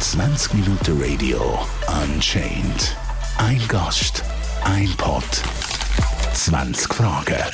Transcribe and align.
20 0.00 0.54
Minuten 0.54 0.98
Radio 0.98 1.58
Unchained. 2.02 2.96
Ein 3.36 3.60
Gast, 3.68 4.24
ein 4.64 4.88
Pod, 4.96 5.22
20 6.32 6.94
Fragen. 6.94 7.44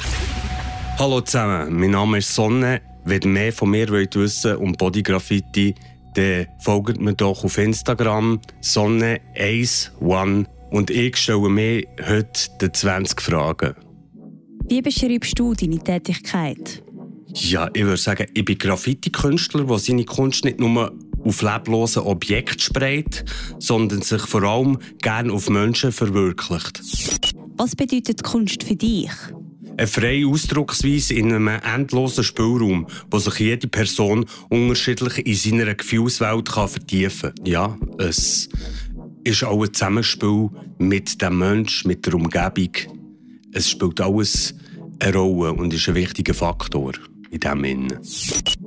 Hallo 1.00 1.20
zusammen, 1.22 1.76
mein 1.76 1.90
Name 1.90 2.18
ist 2.18 2.32
Sonne. 2.32 2.80
Wenn 3.04 3.22
ihr 3.22 3.28
mehr 3.28 3.52
von 3.52 3.70
mir 3.70 3.88
wollt 3.88 4.14
wissen 4.14 4.58
um 4.58 4.70
Bodygraffiti, 4.74 5.74
dann 6.14 6.46
folgt 6.60 7.00
mir 7.00 7.14
doch 7.14 7.42
auf 7.42 7.58
Instagram 7.58 8.40
Sonne11 8.62 9.90
und 10.70 10.90
ich 10.90 11.16
stelle 11.16 11.48
mir 11.48 11.82
heute 12.08 12.48
die 12.60 12.70
20 12.70 13.20
Fragen. 13.20 13.74
Wie 14.68 14.82
beschreibst 14.82 15.36
du 15.36 15.52
deine 15.52 15.78
Tätigkeit? 15.80 16.85
Ja, 17.38 17.68
ich 17.74 17.84
würde 17.84 17.98
sagen, 17.98 18.26
ich 18.32 18.44
bin 18.46 18.56
Graffiti-Künstler, 18.56 19.64
der 19.64 19.78
seine 19.78 20.04
Kunst 20.06 20.44
nicht 20.44 20.58
nur 20.58 20.96
auf 21.22 21.42
leblose 21.42 22.04
Objekte 22.06 22.64
sprayt, 22.64 23.26
sondern 23.58 24.00
sich 24.00 24.22
vor 24.22 24.42
allem 24.42 24.78
gerne 25.02 25.32
auf 25.32 25.50
Menschen 25.50 25.92
verwirklicht. 25.92 26.80
Was 27.58 27.76
bedeutet 27.76 28.22
Kunst 28.22 28.62
für 28.62 28.74
dich? 28.74 29.10
Eine 29.76 29.86
freie 29.86 30.26
Ausdrucksweise 30.26 31.12
in 31.12 31.30
einem 31.30 31.48
endlosen 31.48 32.24
Spielraum, 32.24 32.86
wo 33.10 33.18
sich 33.18 33.38
jede 33.38 33.68
Person 33.68 34.24
unterschiedlich 34.48 35.26
in 35.26 35.34
seiner 35.34 35.74
Gefühlswelt 35.74 36.50
kann 36.50 36.68
vertiefen 36.68 37.34
kann. 37.34 37.46
Ja, 37.46 37.78
es 37.98 38.48
ist 39.24 39.44
auch 39.44 39.62
ein 39.62 39.74
Zusammenspiel 39.74 40.48
mit 40.78 41.20
dem 41.20 41.38
Menschen, 41.38 41.88
mit 41.88 42.06
der 42.06 42.14
Umgebung. 42.14 42.72
Es 43.52 43.68
spielt 43.68 44.00
alles 44.00 44.54
eine 45.00 45.16
Rolle 45.16 45.52
und 45.52 45.74
ist 45.74 45.86
ein 45.88 45.94
wichtiger 45.94 46.32
Faktor 46.32 46.92
in 47.36 47.40
diesem 47.40 47.64
Innen. 47.64 47.98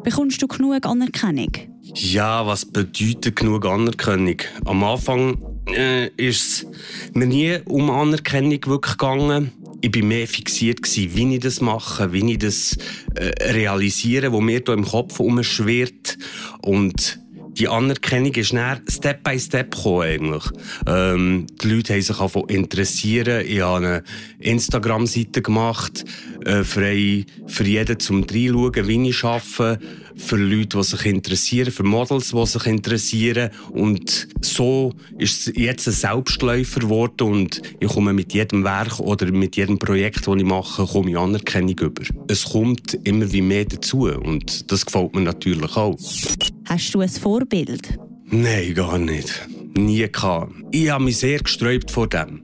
Bekommst 0.04 0.41
du 0.41 0.48
genug 0.48 0.86
Anerkennung? 0.86 1.52
Ja, 1.96 2.46
was 2.46 2.66
bedeutet 2.66 3.36
genug 3.36 3.66
Anerkennung? 3.66 4.38
Am 4.66 4.84
Anfang 4.84 5.38
äh, 5.67 6.08
ist 6.17 6.64
es 6.64 6.66
mir 7.14 7.28
nie 7.28 7.59
um 7.66 7.89
Anerkennung 7.89 8.59
wirklich 8.66 8.98
gegangen. 8.98 9.52
Ich 9.81 9.95
war 9.95 10.03
mehr 10.03 10.28
fixiert, 10.28 10.81
gewesen, 10.81 11.16
wie 11.16 11.36
ich 11.36 11.42
das 11.42 11.61
mache, 11.61 12.11
wie 12.11 12.34
ich 12.34 12.39
das 12.39 12.78
äh, 13.16 13.52
realisiere, 13.52 14.34
was 14.34 14.42
mir 14.42 14.61
hier 14.66 14.73
im 14.73 14.86
Kopf 14.86 15.20
umschwirrt. 15.20 16.17
Und 16.61 17.19
die 17.59 17.67
Anerkennung 17.67 18.33
ist 18.35 18.53
dann 18.53 18.81
Step 18.88 19.23
by 19.23 19.38
Step 19.38 19.75
gekommen, 19.75 20.02
eigentlich. 20.03 20.43
Ähm, 20.88 21.45
die 21.61 21.67
Leute 21.67 21.93
haben 21.93 22.02
sich 22.02 22.15
davon 22.15 22.47
interessieren. 22.47 23.45
Ich 23.45 23.59
habe 23.59 23.85
eine 23.85 24.03
Instagram-Seite 24.39 25.41
gemacht, 25.41 26.05
äh, 26.45 26.63
frei 26.63 27.25
für 27.47 27.65
jeden 27.65 27.99
zum 27.99 28.23
Reinschauen, 28.23 28.87
wie 28.87 29.09
ich 29.09 29.23
arbeite, 29.25 29.80
für 30.15 30.37
Leute, 30.37 30.77
die 30.77 30.83
sich 30.83 31.05
interessieren, 31.05 31.71
für 31.71 31.83
Models, 31.83 32.31
die 32.31 32.45
sich 32.45 32.65
interessieren. 32.65 33.49
Und 33.71 34.30
so 34.41 34.93
ist 35.17 35.47
es 35.47 35.53
jetzt 35.55 35.87
ein 35.87 35.93
Selbstläufer 35.93 36.80
geworden 36.80 37.23
und 37.23 37.61
ich 37.80 37.89
komme 37.89 38.13
mit 38.13 38.33
jedem 38.33 38.63
Werk 38.63 38.99
oder 38.99 39.30
mit 39.31 39.57
jedem 39.57 39.80
Projekt, 39.80 40.27
das 40.27 40.35
ich 40.35 40.43
mache, 40.43 40.85
komme 40.85 41.11
ich 41.11 41.17
Anerkennung 41.17 41.77
über. 41.77 42.03
Es 42.30 42.45
kommt 42.45 42.97
immer 43.03 43.30
wie 43.31 43.41
mehr 43.41 43.65
dazu 43.65 44.07
und 44.07 44.71
das 44.71 44.85
gefällt 44.85 45.13
mir 45.13 45.21
natürlich 45.21 45.75
auch. 45.75 45.97
Hast 46.70 46.94
du 46.94 47.00
ein 47.00 47.09
Vorbild? 47.09 47.98
Nein, 48.25 48.75
gar 48.75 49.00
nicht. 49.00 49.48
Nie 49.75 50.08
gehabt. 50.08 50.53
Ich 50.70 50.92
habe 50.92 51.03
mich 51.03 51.17
sehr 51.17 51.39
gesträubt 51.39 51.89
vor 51.89 52.08
dem, 52.08 52.44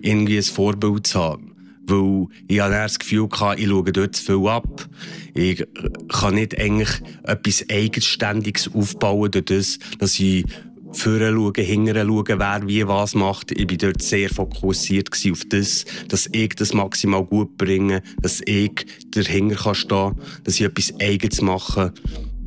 irgendwie 0.00 0.38
ein 0.38 0.42
Vorbild 0.42 1.06
zu 1.06 1.20
haben. 1.20 1.54
Weil 1.86 2.26
ich 2.48 2.58
hatte 2.58 2.72
das 2.72 2.98
Gefühl, 2.98 3.28
hatte, 3.38 3.60
ich 3.60 3.68
schaue 3.68 3.92
dort 3.92 4.16
zu 4.16 4.24
viel 4.24 4.48
ab. 4.48 4.88
Ich 5.34 5.62
kann 6.08 6.36
nicht 6.36 6.58
eigentlich 6.58 6.88
etwas 7.24 7.66
Eigenständiges 7.70 8.70
aufbauen, 8.72 9.30
durch 9.30 9.44
das, 9.44 9.78
dass 9.98 10.18
ich 10.18 10.46
vorne 10.92 11.32
schauen, 11.32 11.54
hinten 11.54 11.94
schauen, 11.94 12.38
wer 12.38 12.62
wie 12.66 12.88
was 12.88 13.14
macht. 13.14 13.52
Ich 13.52 13.70
war 13.70 13.76
dort 13.76 14.00
sehr 14.00 14.30
fokussiert 14.30 15.10
auf 15.30 15.42
das, 15.50 15.84
dass 16.08 16.30
ich 16.32 16.54
das 16.54 16.72
maximal 16.72 17.24
gut 17.24 17.58
bringe, 17.58 18.02
dass 18.22 18.40
ich 18.46 18.86
dahinter 19.10 19.56
kann 19.56 19.74
stehen 19.74 19.88
kann, 20.14 20.20
dass 20.44 20.54
ich 20.54 20.62
etwas 20.62 20.94
Eigenes 20.98 21.42
mache. 21.42 21.92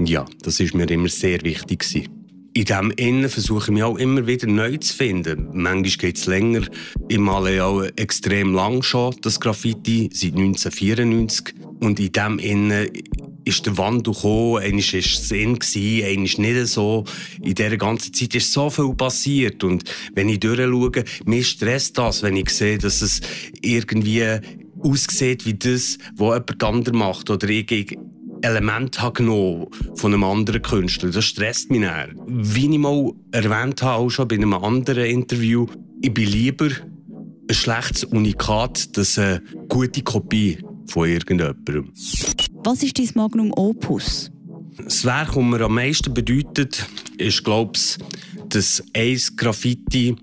Ja, 0.06 0.26
das 0.44 0.60
ist 0.60 0.74
mir 0.74 0.90
immer 0.90 1.10
sehr 1.10 1.42
wichtig 1.42 1.80
gewesen. 1.80 2.20
In 2.54 2.66
diesem 2.66 2.92
Innen 2.92 3.30
versuche 3.30 3.66
ich 3.66 3.72
mich 3.72 3.84
auch 3.84 3.98
immer 3.98 4.26
wieder 4.26 4.48
neu 4.48 4.78
zu 4.78 4.94
finden. 4.96 5.50
Manchmal 5.54 5.98
geht 5.98 6.18
es 6.18 6.26
länger. 6.26 6.62
Ich 7.08 7.20
male 7.20 7.64
auch 7.64 7.84
extrem 7.96 8.54
lang 8.54 8.82
schon 8.82 9.16
das 9.22 9.40
Graffiti, 9.40 10.10
seit 10.12 10.36
1994. 10.36 11.56
Und 11.80 12.00
in 12.00 12.12
diesem 12.12 12.40
Innen 12.40 12.90
ist 13.46 13.66
der 13.66 13.78
Wandel 13.78 14.14
gekommen, 14.14 14.64
einmal 14.64 14.82
war 14.82 15.00
es 15.00 15.28
Sinn, 15.30 15.60
einmal 16.04 16.24
nicht 16.24 16.68
so. 16.68 17.06
In 17.42 17.56
dieser 17.56 17.78
ganzen 17.78 18.14
Zeit 18.14 18.36
ist 18.36 18.52
so 18.52 18.70
viel 18.70 18.94
passiert. 18.96 19.64
Und 19.64 19.84
wenn 20.16 20.30
ich 20.30 20.40
durchschaue, 20.40 21.04
mich 21.26 21.48
stresst 21.48 21.98
das, 21.98 22.24
wenn 22.24 22.36
ich 22.36 22.50
sehe, 22.50 22.78
dass 22.78 23.02
es 23.02 23.22
irgendwie 23.62 24.40
aussieht 24.80 25.46
wie 25.46 25.54
das, 25.54 25.98
was 26.16 26.34
jemand 26.34 26.64
anderes 26.64 26.98
macht. 26.98 27.30
Oder 27.30 27.50
ich 27.50 27.96
Element 28.42 29.02
habe 29.02 29.14
genommen 29.14 29.68
von 29.96 30.14
einem 30.14 30.24
anderen 30.24 30.62
Künstler. 30.62 31.10
Das 31.10 31.26
stresst 31.26 31.70
mich 31.70 31.82
näher. 31.82 32.10
Wie 32.28 32.72
ich 32.72 32.78
mal 32.78 33.12
erwähnt 33.32 33.82
habe, 33.82 34.04
auch 34.04 34.10
schon 34.10 34.28
bei 34.28 34.36
einem 34.36 34.54
anderen 34.54 35.06
Interview, 35.06 35.68
ich 36.02 36.14
bin 36.14 36.28
lieber 36.28 36.70
ein 37.50 37.56
schlechtes 37.56 38.04
Unikat, 38.06 38.90
als 38.96 39.18
eine 39.18 39.42
gute 39.68 40.02
Kopie 40.02 40.60
von 40.88 41.08
irgendjemandem. 41.08 41.92
Was 42.64 42.84
ist 42.84 43.00
dein 43.00 43.10
Magnum 43.16 43.52
Opus? 43.56 44.32
Das 44.84 45.04
Werk, 45.04 45.34
das 45.34 45.44
mir 45.44 45.62
am 45.62 45.76
meisten 45.76 46.14
bedeutet, 46.14 46.86
ist, 47.18 47.44
glaube 47.44 47.74
ich, 47.76 47.98
das 48.50 48.84
Ace 48.96 49.36
Graffiti, 49.36 50.16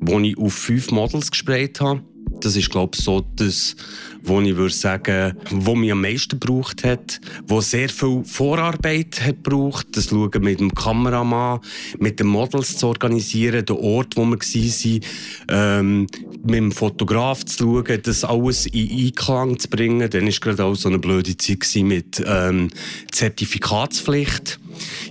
das 0.00 0.22
ich 0.22 0.38
auf 0.38 0.52
fünf 0.52 0.90
Models 0.90 1.30
gesprayt 1.30 1.80
habe. 1.80 2.02
Das 2.40 2.56
ist, 2.56 2.70
glaube 2.70 2.96
ich, 2.96 3.04
so 3.04 3.24
das, 3.36 3.76
wo 4.22 4.40
ich 4.40 4.56
würde 4.56 4.74
sagen, 4.74 5.36
wo 5.50 5.74
mich 5.74 5.92
am 5.92 6.00
meisten 6.00 6.38
gebraucht 6.38 6.84
hat, 6.84 7.20
wo 7.46 7.60
sehr 7.60 7.88
viel 7.88 8.22
Vorarbeit 8.24 9.20
hat 9.20 9.44
gebraucht, 9.44 9.88
das 9.92 10.08
Schauen 10.08 10.42
mit 10.42 10.60
dem 10.60 10.74
Kameramann, 10.74 11.60
mit 11.98 12.20
den 12.20 12.26
Models 12.26 12.76
zu 12.76 12.88
organisieren, 12.88 13.64
den 13.64 13.76
Ort, 13.76 14.16
wo 14.16 14.24
wir 14.24 14.38
waren, 14.38 15.00
ähm, 15.48 16.06
mit 16.42 16.56
dem 16.56 16.72
Fotograf 16.72 17.44
zu 17.44 17.82
schauen, 17.84 18.00
das 18.02 18.24
alles 18.24 18.66
in 18.66 19.06
Einklang 19.06 19.58
zu 19.58 19.68
bringen. 19.68 20.08
Dann 20.10 20.26
war 20.26 20.32
gerade 20.32 20.64
auch 20.64 20.74
so 20.74 20.88
eine 20.88 20.98
blöde 20.98 21.36
Zeit 21.36 21.64
mit 21.82 22.22
ähm, 22.26 22.68
Zertifikatspflicht. 23.10 24.58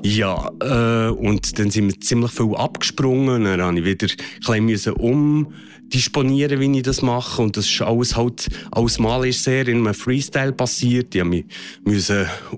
Ja, 0.01 0.51
äh, 0.59 1.09
und 1.11 1.57
dann 1.59 1.71
sind 1.71 1.87
wir 1.87 1.99
ziemlich 1.99 2.31
viel 2.31 2.55
abgesprungen. 2.55 3.43
Dann 3.45 3.75
musste 3.75 3.79
ich 3.79 4.01
wieder 4.01 4.07
ein 4.53 4.67
bisschen 4.67 4.93
umdisponieren, 4.93 6.59
wie 6.59 6.77
ich 6.77 6.83
das 6.83 7.01
mache. 7.01 7.41
Und 7.41 7.57
das 7.57 7.65
ist 7.65 7.81
alles 7.81 8.15
halt, 8.15 8.47
alles 8.71 8.99
Mal 8.99 9.27
ist 9.27 9.43
sehr 9.43 9.67
in 9.67 9.79
einem 9.79 9.93
Freestyle 9.93 10.51
passiert. 10.51 11.15
Ich 11.15 11.23
musste 11.23 11.43
mich 11.83 12.09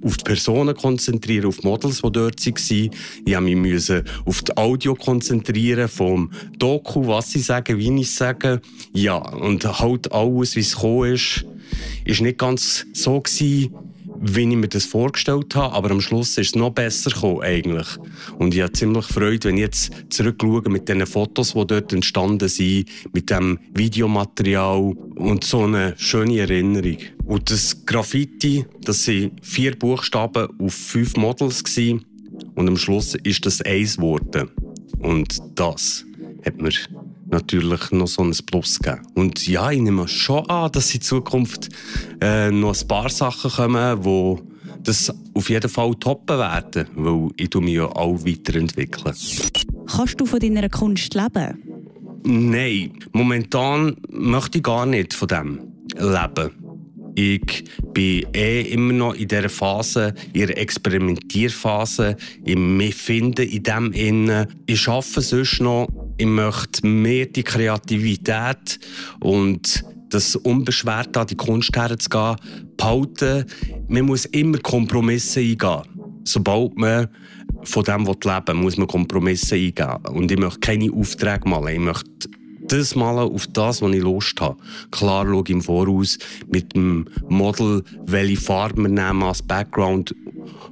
auf 0.04 0.18
die 0.18 0.24
Personen 0.24 0.76
konzentrieren, 0.76 1.46
auf 1.46 1.58
die 1.58 1.68
Models, 1.68 2.02
die 2.02 2.12
dort 2.12 2.46
waren. 2.46 2.90
Ich 3.26 3.40
musste 3.40 3.56
mich 3.56 4.12
auf 4.26 4.42
das 4.42 4.58
Audio 4.58 4.96
konzentrieren, 4.96 5.88
vom 5.88 6.32
Doku, 6.58 7.08
was 7.08 7.32
sie 7.32 7.40
sagen, 7.40 7.78
wie 7.78 8.02
ich 8.02 8.12
sage. 8.12 8.62
Ja, 8.94 9.18
und 9.18 9.64
halt 9.80 10.12
alles, 10.12 10.56
wie 10.56 10.62
es 10.62 10.76
gekommen 10.76 11.14
ist, 11.14 11.46
ist 12.06 12.22
nicht 12.22 12.38
ganz 12.38 12.86
so 12.94 13.20
gewesen, 13.20 13.74
wie 14.28 14.42
ich 14.42 14.56
mir 14.56 14.68
das 14.68 14.86
vorgestellt 14.86 15.56
habe, 15.56 15.76
aber 15.76 15.92
am 15.92 16.02
Schluss 16.02 16.38
ist 16.38 16.50
es 16.50 16.56
noch 16.56 16.72
besser 16.72 17.12
gekommen, 17.12 17.42
eigentlich. 17.42 17.88
Und 18.40 18.56
ich 18.56 18.62
habe 18.62 18.74
ziemlich 18.74 19.06
Freude, 19.06 19.50
wenn 19.50 19.58
ich 19.58 19.62
jetzt 19.62 19.92
zurückschaue 20.10 20.70
mit 20.70 20.90
den 20.90 21.06
Fotos, 21.06 21.54
die 21.54 21.68
dort 21.68 21.94
entstanden 21.94 22.50
sind, 22.50 22.90
mit 23.14 23.30
dem 23.30 23.60
Videomaterial 23.74 24.94
und 25.16 25.44
so 25.44 25.64
eine 25.64 25.94
schöne 25.98 26.40
Erinnerung. 26.40 26.98
Und 27.26 27.52
das 27.52 27.86
Graffiti, 27.86 28.66
das 28.82 29.08
waren 29.08 29.32
vier 29.42 29.78
Buchstaben 29.78 30.48
auf 30.60 30.74
fünf 30.74 31.16
Models 31.16 31.64
und 32.56 32.68
am 32.68 32.78
Schluss 32.78 33.16
ist 33.24 33.46
das 33.46 33.62
eins 33.62 33.98
geworden. 33.98 34.50
Und 35.00 35.38
das 35.56 36.06
hat 36.46 36.62
mir 36.62 36.72
natürlich 37.36 37.92
noch 37.92 38.08
so 38.08 38.24
ein 38.24 38.34
Plus 38.46 38.80
geben. 38.80 39.02
Und 39.14 39.48
ja, 39.48 39.72
ich 39.72 39.82
nehme 39.82 40.08
schon 40.08 40.50
an, 40.50 40.72
dass 40.72 40.94
in 40.94 41.02
Zukunft 41.02 41.70
äh, 42.22 42.50
noch 42.52 42.80
ein 42.80 42.88
paar 42.88 43.10
Sachen 43.10 43.52
kommen, 43.52 44.02
die 44.02 44.36
das 44.84 45.14
auf 45.34 45.50
jeden 45.50 45.70
Fall 45.70 45.94
toppen 45.96 46.38
werden, 46.38 46.88
weil 46.96 47.30
ich 47.38 47.54
mich 47.56 47.74
ja 47.74 47.86
auch 47.86 48.26
weiterentwickle. 48.26 49.14
Kannst 49.88 50.20
du 50.20 50.26
von 50.26 50.40
deiner 50.40 50.70
Kunst 50.70 51.14
leben? 51.14 51.58
Nein, 52.24 52.92
momentan 53.14 53.98
möchte 54.10 54.60
ich 54.60 54.64
gar 54.64 54.86
nicht 54.86 55.14
von 55.14 55.28
dem 55.28 55.60
leben. 55.98 56.52
Ich 57.18 57.64
bin 57.94 58.26
eh 58.34 58.62
immer 58.74 58.92
noch 58.92 59.14
in 59.14 59.28
dieser 59.28 59.50
Phase, 59.50 60.14
in 60.34 60.48
der 60.48 60.58
Experimentierphase, 60.58 62.18
in 62.44 62.76
mich 62.76 62.96
finden 62.96 63.48
in 63.48 63.64
dem 63.64 63.92
Innen. 63.94 64.48
Ich 64.66 64.88
arbeite 64.88 65.22
sonst 65.22 65.62
noch 65.62 65.88
ich 66.18 66.26
möchte 66.26 66.86
mehr 66.88 67.26
die 67.26 67.44
Kreativität 67.44 68.80
und 69.20 69.84
das 70.10 70.36
unbeschwert 70.36 71.18
an 71.18 71.28
die 71.28 71.36
Kunst 71.36 71.76
herzugehen, 71.76 72.38
behalten. 72.78 73.46
Man 73.88 74.06
muss 74.06 74.26
immer 74.26 74.58
Kompromisse 74.60 75.42
eingehen. 75.42 75.84
sobald 76.24 76.78
man 76.78 77.08
von 77.64 77.84
dem 77.84 78.06
leben 78.06 78.58
muss 78.62 78.78
man 78.78 78.88
Kompromisse 78.88 79.56
eingehen. 79.56 80.06
Und 80.10 80.32
ich 80.32 80.40
möchte 80.40 80.60
keine 80.60 80.92
Aufträge 80.92 81.48
malen. 81.48 81.76
Ich 81.76 81.80
möchte 81.80 82.30
das 82.68 82.96
malen 82.96 83.32
auf 83.32 83.48
das, 83.48 83.82
was 83.82 83.94
ich 83.94 84.02
Lust 84.02 84.40
habe. 84.42 84.58
Klar 84.92 85.26
schaue 85.26 85.44
ich 85.46 85.52
im 85.52 85.62
Voraus 85.62 86.18
mit 86.48 86.76
dem 86.76 87.06
Model, 87.30 87.84
welche 88.06 88.42
Farbe 88.42 88.84
wir 88.84 88.90
nehmen 88.90 89.24
als 89.24 89.42
Background 89.42 90.16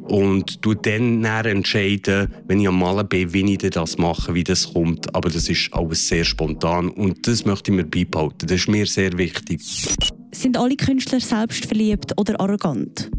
und 0.03 0.63
du 0.65 0.73
dann 0.73 1.23
entscheiden, 1.23 2.33
wenn 2.47 2.59
ich 2.59 2.67
am 2.67 2.79
Malen 2.79 3.07
bin, 3.07 3.33
wie 3.33 3.53
ich 3.53 3.57
das 3.57 3.97
mache, 3.97 4.33
wie 4.33 4.43
das 4.43 4.73
kommt. 4.73 5.13
Aber 5.15 5.29
das 5.29 5.49
ist 5.49 5.73
alles 5.73 6.07
sehr 6.07 6.23
spontan 6.23 6.89
und 6.89 7.27
das 7.27 7.45
möchte 7.45 7.71
ich 7.71 7.77
mir 7.77 7.85
beibehalten. 7.85 8.47
Das 8.47 8.61
ist 8.61 8.67
mir 8.67 8.85
sehr 8.85 9.17
wichtig. 9.17 9.61
Sind 10.31 10.57
alle 10.57 10.75
Künstler 10.75 11.19
selbstverliebt 11.19 12.13
oder 12.17 12.39
arrogant? 12.39 13.09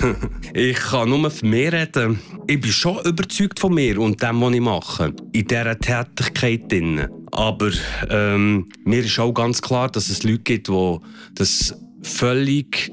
ich 0.54 0.76
kann 0.76 1.08
nur 1.08 1.30
von 1.30 1.50
mir 1.50 1.72
reden. 1.72 2.18
Ich 2.46 2.60
bin 2.60 2.72
schon 2.72 2.98
überzeugt 3.04 3.60
von 3.60 3.74
mir 3.74 4.00
und 4.00 4.20
dem, 4.22 4.40
was 4.40 4.54
ich 4.54 4.60
mache. 4.60 5.14
In 5.32 5.46
dieser 5.46 5.78
Tätigkeit. 5.78 6.70
Drin. 6.70 7.06
Aber 7.32 7.70
ähm, 8.08 8.68
mir 8.84 9.04
ist 9.04 9.18
auch 9.18 9.32
ganz 9.32 9.60
klar, 9.60 9.88
dass 9.88 10.08
es 10.08 10.22
Leute 10.22 10.38
gibt, 10.38 10.68
die 10.68 10.96
das 11.34 11.74
völlig 12.02 12.92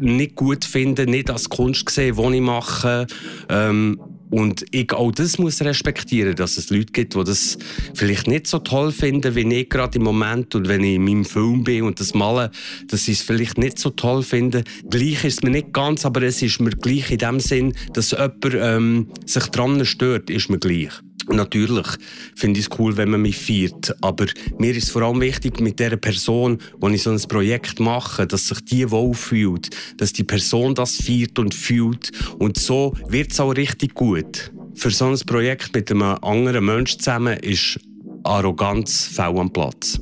nicht 0.00 0.34
gut 0.34 0.64
finden, 0.64 1.10
nicht 1.10 1.30
als 1.30 1.48
Kunst 1.48 1.88
sehen, 1.90 2.16
die 2.16 2.36
ich 2.36 2.42
mache. 2.42 3.06
Ähm, 3.48 3.98
und 4.30 4.64
ich 4.72 4.92
auch 4.92 5.10
das 5.10 5.38
muss 5.38 5.62
respektieren, 5.62 6.34
dass 6.34 6.58
es 6.58 6.70
Leute 6.70 6.92
gibt, 6.92 7.14
die 7.14 7.24
das 7.24 7.56
vielleicht 7.94 8.26
nicht 8.26 8.46
so 8.46 8.58
toll 8.58 8.92
finden, 8.92 9.34
wie 9.34 9.54
ich 9.54 9.68
gerade 9.68 9.98
im 9.98 10.04
Moment. 10.04 10.54
Und 10.54 10.68
wenn 10.68 10.84
ich 10.84 10.96
in 10.96 11.04
meinem 11.04 11.24
Film 11.24 11.64
bin 11.64 11.84
und 11.84 11.98
das 11.98 12.14
male, 12.14 12.50
dass 12.88 13.06
sie 13.06 13.12
es 13.12 13.22
vielleicht 13.22 13.58
nicht 13.58 13.78
so 13.78 13.90
toll 13.90 14.22
finden. 14.22 14.64
Gleich 14.90 15.24
ist 15.24 15.38
es 15.38 15.42
mir 15.42 15.50
nicht 15.50 15.72
ganz, 15.72 16.04
aber 16.04 16.22
es 16.22 16.42
ist 16.42 16.60
mir 16.60 16.70
gleich 16.70 17.10
in 17.10 17.18
dem 17.18 17.40
Sinn, 17.40 17.74
dass 17.94 18.10
jemand 18.10 18.44
ähm, 18.54 19.08
sich 19.24 19.46
dran 19.46 19.84
stört, 19.84 20.30
ist 20.30 20.50
mir 20.50 20.58
gleich. 20.58 20.92
Natürlich 21.30 21.86
finde 22.34 22.60
ich 22.60 22.66
es 22.66 22.78
cool, 22.78 22.96
wenn 22.96 23.10
man 23.10 23.22
mich 23.22 23.38
feiert. 23.38 23.94
Aber 24.00 24.26
mir 24.58 24.74
ist 24.74 24.90
vor 24.90 25.02
allem 25.02 25.20
wichtig, 25.20 25.60
mit 25.60 25.78
der 25.78 25.96
Person, 25.96 26.58
wo 26.80 26.88
ich 26.88 27.02
so 27.02 27.10
ein 27.10 27.20
Projekt 27.20 27.80
mache, 27.80 28.26
dass 28.26 28.48
sich 28.48 28.64
die 28.64 28.90
wohlfühlt, 28.90 29.70
dass 29.96 30.12
die 30.12 30.24
Person 30.24 30.74
das 30.74 30.96
feiert 30.96 31.38
und 31.38 31.54
fühlt. 31.54 32.10
Und 32.38 32.58
so 32.58 32.94
wird 33.08 33.32
es 33.32 33.40
auch 33.40 33.52
richtig 33.52 33.94
gut. 33.94 34.52
Für 34.74 34.90
so 34.90 35.06
ein 35.06 35.18
Projekt 35.26 35.74
mit 35.74 35.90
einem 35.90 36.02
anderen 36.02 36.64
Menschen 36.64 37.00
zusammen 37.00 37.36
ist 37.38 37.80
Arroganz 38.24 39.06
fehl 39.06 39.38
am 39.38 39.52
Platz. 39.52 39.98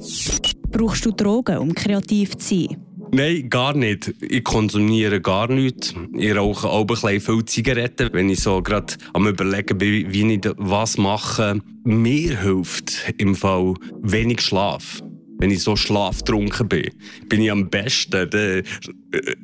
Brauchst 0.70 1.06
du 1.06 1.12
Drogen, 1.12 1.58
um 1.58 1.74
kreativ 1.74 2.36
zu 2.36 2.54
sein? 2.54 2.85
Nein, 3.16 3.48
gar 3.48 3.74
nicht. 3.74 4.12
Ich 4.20 4.44
konsumiere 4.44 5.22
gar 5.22 5.48
nichts. 5.48 5.94
Ich 6.18 6.36
rauche 6.36 6.68
auch 6.68 6.82
ein 6.82 6.86
bisschen 6.86 7.18
viel 7.18 7.46
Zigaretten, 7.46 8.10
wenn 8.12 8.28
ich 8.28 8.40
so 8.40 8.60
gerade 8.60 8.92
am 9.14 9.26
überlegen 9.26 9.78
bin, 9.78 10.12
wie 10.12 10.34
ich 10.34 10.42
was 10.58 10.98
mache. 10.98 11.62
Mir 11.82 12.38
hilft 12.38 13.14
im 13.16 13.34
Fall 13.34 13.72
wenig 14.02 14.42
Schlaf. 14.42 15.02
Wenn 15.38 15.50
ich 15.50 15.62
so 15.62 15.76
schlaftrunken 15.76 16.68
bin, 16.68 16.90
bin 17.26 17.40
ich 17.40 17.50
am 17.50 17.70
besten. 17.70 18.28
Dann 18.28 18.40
äh, 18.40 18.62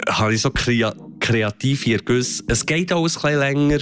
habe 0.06 0.34
ich 0.34 0.42
so 0.42 0.50
kreative 0.50 1.92
Ergüsse. 1.92 2.44
Es 2.48 2.66
geht 2.66 2.92
alles 2.92 3.16
ein 3.16 3.22
bisschen 3.22 3.38
länger 3.38 3.78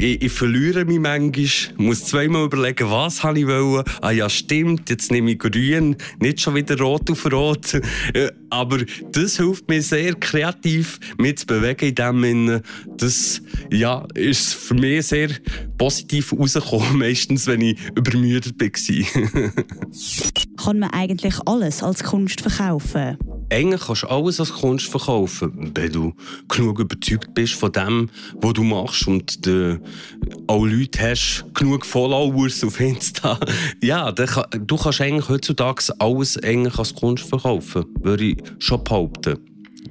ich, 0.00 0.22
ich 0.22 0.32
verliere 0.32 0.84
mich 0.84 0.98
manchmal, 0.98 1.76
muss 1.76 2.04
zweimal 2.04 2.44
überlegen, 2.44 2.90
was 2.90 3.18
ich 3.18 3.46
wollen. 3.46 3.84
Ah 4.00 4.10
ja, 4.10 4.28
stimmt, 4.28 4.88
jetzt 4.90 5.10
nehme 5.10 5.32
ich 5.32 5.38
grün, 5.38 5.96
nicht 6.20 6.40
schon 6.40 6.54
wieder 6.54 6.78
rot 6.78 7.10
auf 7.10 7.30
rot. 7.30 7.74
Äh, 8.14 8.30
aber 8.48 8.78
das 9.12 9.36
hilft 9.36 9.68
mir 9.68 9.82
sehr 9.82 10.14
kreativ, 10.14 10.98
mich 11.18 11.38
zu 11.38 11.46
bewegen 11.46 11.88
in 11.88 11.94
dem 11.94 12.22
Sinne. 12.22 12.62
Das 12.96 13.42
ja, 13.70 14.06
ist 14.14 14.54
für 14.54 14.74
mich 14.74 15.06
sehr 15.06 15.30
positiv 15.78 16.32
rausgekommen, 16.32 16.98
meistens, 16.98 17.46
wenn 17.46 17.60
ich 17.60 17.78
übermüdet 17.94 18.60
war. 18.60 19.52
Kann 20.64 20.78
man 20.78 20.90
eigentlich 20.90 21.34
alles 21.46 21.82
als 21.82 22.02
Kunst 22.02 22.40
verkaufen? 22.40 23.18
Eigentlich 23.52 23.80
kannst 23.80 24.04
du 24.04 24.06
alles 24.06 24.38
als 24.38 24.52
Kunst 24.52 24.86
verkaufen, 24.86 25.72
wenn 25.74 25.92
du 25.92 26.14
genug 26.48 26.78
überzeugt 26.78 27.34
bist 27.34 27.54
von 27.54 27.72
dem, 27.72 28.08
was 28.40 28.52
du 28.52 28.62
machst 28.62 29.08
und 29.08 29.44
de, 29.44 29.78
auch 30.46 30.64
Leute 30.64 31.00
hast, 31.00 31.44
genug 31.52 31.84
Followers 31.84 32.62
auf 32.64 32.78
Insta. 32.80 33.38
Ja, 33.82 34.12
kann, 34.12 34.44
du 34.66 34.76
kannst 34.76 35.00
eigentlich 35.00 35.28
heutzutage 35.28 35.82
alles 35.98 36.36
eigentlich 36.42 36.78
als 36.78 36.94
Kunst 36.94 37.24
verkaufen, 37.24 37.84
würde 38.00 38.24
ich 38.24 38.36
schon 38.58 38.84
behaupten. 38.84 39.38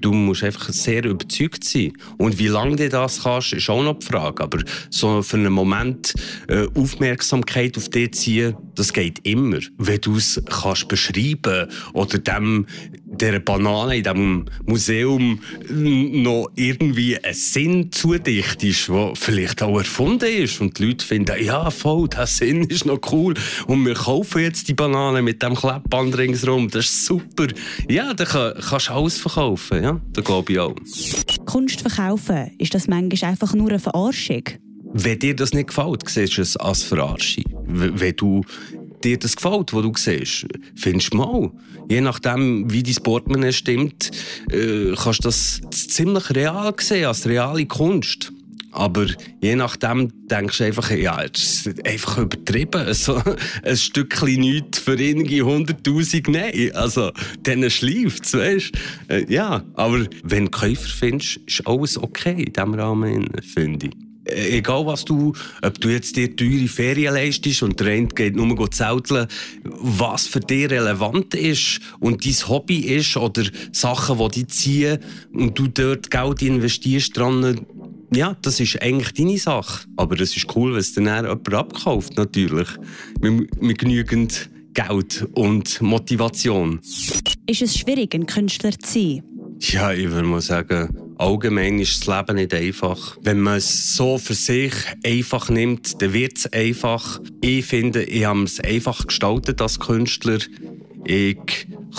Du 0.02 0.14
musst 0.14 0.44
einfach 0.44 0.70
sehr 0.70 1.04
überzeugt 1.04 1.64
sein. 1.64 1.94
Und 2.18 2.40
wie 2.40 2.48
lange 2.48 2.78
du 2.78 2.90
das 2.90 3.24
kannst, 3.24 3.54
ist 3.54 3.70
auch 3.70 3.84
noch 3.84 4.00
die 4.00 4.06
Frage. 4.06 4.44
Aber 4.44 4.60
so 4.90 5.22
für 5.22 5.38
einen 5.38 5.52
Moment 5.52 6.14
äh, 6.48 6.68
Aufmerksamkeit 6.76 7.78
auf 7.78 7.90
dich 7.90 8.14
ziehen, 8.14 8.56
das 8.76 8.94
geht 8.94 9.20
immer. 9.28 9.60
Wenn 9.78 10.02
du 10.02 10.16
es 10.16 10.42
kannst 10.50 10.88
beschreiben 10.88 11.70
oder 11.94 12.18
dem 12.18 12.66
der 13.12 13.40
Banane 13.40 13.98
in 13.98 14.04
diesem 14.04 14.46
Museum 14.66 15.40
noch 15.70 16.50
irgendwie 16.56 17.18
ein 17.24 17.34
Sinn 17.34 17.92
zudichtest, 17.92 18.90
der 18.90 19.14
vielleicht 19.16 19.62
auch 19.62 19.78
erfunden 19.78 20.30
ist 20.30 20.62
und 20.62 20.78
die 20.80 20.86
Leute 20.86 21.06
finden, 21.06 21.44
ja 21.44 21.70
voll, 21.72 22.08
der 22.08 22.28
Sinn 22.28 22.64
ist 22.64 22.86
noch 22.86 23.00
cool 23.12 23.34
und 23.68 23.86
wir 23.86 23.96
kaufen 23.96 24.42
jetzt 24.42 24.68
die 24.68 24.74
Banane 24.74 25.22
mit 25.22 25.42
dem 25.42 25.56
Klebband 25.56 26.18
ringsherum, 26.18 26.70
das 26.70 26.86
ist 26.86 27.06
super. 27.06 27.48
Ja, 27.90 28.14
dann 28.14 28.28
kannst 28.28 28.90
du 28.90 28.94
alles 28.94 29.18
verkaufen, 29.18 29.84
ja, 29.84 30.02
das 30.14 30.24
glaube 30.24 30.54
ich 30.54 30.60
auch. 30.60 30.76
Kunst 31.46 31.82
verkaufen, 31.82 32.52
ist 32.58 32.74
das 32.74 32.88
manchmal 32.88 33.32
einfach 33.32 33.54
nur 33.54 33.70
eine 33.70 33.80
Verarschung? 33.80 34.44
Wenn 34.92 35.20
dir 35.20 35.36
das 35.36 35.54
nicht 35.54 35.68
gefällt, 35.68 36.10
siehst 36.10 36.38
du 36.38 36.42
es 36.42 36.58
als 36.58 36.82
Verarschung. 36.82 37.44
Wenn 37.68 38.16
du 38.16 38.44
dir 39.04 39.18
das 39.18 39.36
gefällt, 39.36 39.74
was 39.74 39.84
du 39.84 39.94
siehst, 39.96 40.46
findest 40.76 41.14
du 41.14 41.18
mal. 41.18 41.52
Je 41.90 42.02
nachdem, 42.02 42.72
wie 42.72 42.84
dein 42.84 43.04
Portemonnaie 43.04 43.52
stimmt, 43.52 44.12
äh, 44.52 44.94
kannst 44.96 45.20
du 45.20 45.30
das 45.30 45.62
ziemlich 45.72 46.30
real 46.32 46.74
sehen, 46.80 47.06
als 47.06 47.28
reale 47.28 47.66
Kunst. 47.66 48.32
Aber 48.72 49.08
je 49.42 49.56
nachdem 49.56 50.12
denkst 50.28 50.60
du 50.60 50.64
einfach, 50.66 50.92
ja, 50.92 51.24
es 51.24 51.66
ist 51.66 51.88
einfach 51.88 52.20
übertrieben. 52.20 52.86
Also, 52.90 53.22
ein 53.64 53.78
Stückchen 53.78 54.42
nichts 54.42 54.80
für 54.80 55.00
irgendwie 55.00 55.42
100.000, 55.42 56.30
nein. 56.30 56.72
Also, 56.76 57.12
dann 57.44 57.68
schleift 57.70 58.26
es, 58.26 58.34
weißt 58.34 58.72
du? 59.08 59.14
Äh, 59.16 59.26
ja, 59.34 59.64
aber 59.74 60.06
wenn 60.24 60.46
du 60.46 60.52
Käufer 60.52 60.88
findest, 60.88 61.38
ist 61.48 61.68
alles 61.68 61.98
okay 61.98 62.44
in 62.44 62.54
diesem 62.54 62.74
Rahmen, 62.76 63.30
finde 63.42 63.88
ich. 63.88 64.09
Äh, 64.30 64.58
egal 64.58 64.86
was 64.86 65.06
du, 65.06 65.34
ob 65.62 65.80
du 65.80 65.90
jetzt 65.90 66.16
dir 66.16 66.36
teure 66.36 66.68
Ferien 66.68 67.14
leistest 67.14 67.64
und 67.64 67.80
der 67.80 67.88
eine 67.88 68.08
geht 68.08 68.36
nur 68.36 68.72
zelteln, 68.72 69.28
was 69.64 70.28
für 70.28 70.40
dich 70.40 70.70
relevant 70.70 71.34
ist 71.34 71.80
und 72.00 72.26
dein 72.26 72.50
Hobby 72.50 72.80
ist 72.80 73.18
oder 73.18 73.44
Sachen, 73.72 74.18
die 74.18 74.44
dich 74.44 74.48
ziehen 74.48 75.00
und 75.34 75.58
du 75.58 75.68
dort 75.68 76.12
Geld 76.12 76.42
investierst 76.42 77.18
dran, 77.18 77.66
ja, 78.14 78.36
das 78.42 78.60
ist 78.60 78.82
eigentlich 78.82 79.14
deine 79.14 79.38
Sache. 79.38 79.86
Aber 79.96 80.20
es 80.20 80.36
ist 80.36 80.56
cool, 80.56 80.74
wenn 80.74 80.80
es 80.80 80.94
dann 80.94 81.06
jemand 81.06 81.54
abkauft, 81.54 82.18
natürlich. 82.18 82.68
Mit, 83.22 83.62
mit 83.62 83.78
genügend 83.78 84.50
Geld 84.74 85.28
und 85.34 85.82
Motivation. 85.82 86.80
Ist 87.46 87.62
es 87.62 87.78
schwierig, 87.78 88.14
ein 88.16 88.26
Künstler 88.26 88.72
zu 88.72 89.00
sein? 89.00 89.24
Ja, 89.60 89.92
ich 89.92 90.10
würde 90.10 90.28
mal 90.28 90.42
sagen, 90.42 91.09
allgemein 91.20 91.80
ist 91.80 92.08
das 92.08 92.18
Leben 92.18 92.36
nicht 92.38 92.54
einfach. 92.54 93.18
Wenn 93.22 93.40
man 93.40 93.58
es 93.58 93.96
so 93.96 94.18
für 94.18 94.34
sich 94.34 94.74
einfach 95.06 95.50
nimmt, 95.50 96.02
dann 96.02 96.14
wird 96.14 96.38
es 96.38 96.52
einfach. 96.52 97.20
Ich 97.42 97.66
finde, 97.66 98.04
ich 98.04 98.26
habe 98.26 98.44
es 98.44 98.60
einfach 98.62 99.06
gestaltet 99.06 99.62
als 99.62 99.80
Künstler. 99.80 100.40
Ich 101.06 101.38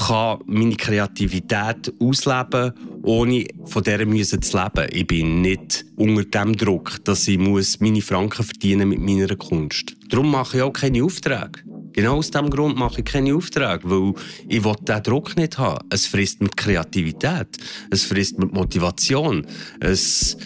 kann 0.07 0.39
meine 0.47 0.77
Kreativität 0.77 1.93
ausleben, 1.99 2.73
ohne 3.03 3.47
von 3.65 3.83
dieser 3.83 4.41
zu 4.41 4.57
leben. 4.59 4.89
Ich 4.93 5.07
bin 5.07 5.43
nicht 5.43 5.85
unter 5.97 6.25
dem 6.25 6.57
Druck, 6.57 7.05
dass 7.05 7.29
ich 7.29 7.39
meine 7.39 8.03
Franken 8.03 8.45
verdienen 8.45 8.89
mit 8.89 9.01
meiner 9.01 9.37
Kunst. 9.37 9.97
Darum 10.09 10.31
mache 10.31 10.59
ich 10.59 10.63
auch 10.63 10.73
keine 10.73 11.05
Aufträge. 11.05 11.61
Genau 11.93 12.17
aus 12.17 12.31
diesem 12.31 12.51
Grund 12.51 12.77
mache 12.77 13.01
ich 13.01 13.05
keine 13.05 13.35
Aufträge, 13.35 13.81
weil 13.85 14.15
ich 14.49 14.63
diesen 14.63 15.03
Druck 15.03 15.37
nicht 15.37 15.59
haben. 15.59 15.85
Es 15.91 16.07
frisst 16.07 16.41
mit 16.41 16.57
Kreativität, 16.57 17.49
es 17.91 18.05
frisst 18.05 18.39
mit 18.39 18.53
Motivation, 18.53 19.47
es 19.81 20.37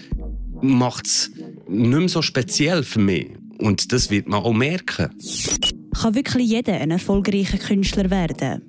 macht 0.62 1.06
es 1.06 1.30
nicht 1.68 1.98
mehr 1.98 2.08
so 2.08 2.22
speziell 2.22 2.82
für 2.82 3.00
mich. 3.00 3.30
Und 3.58 3.92
das 3.92 4.10
wird 4.10 4.28
man 4.28 4.42
auch 4.42 4.52
merken. 4.52 5.10
Kann 5.94 6.14
wirklich 6.14 6.48
jeder 6.48 6.74
ein 6.74 6.90
erfolgreicher 6.90 7.58
Künstler 7.58 8.10
werden? 8.10 8.62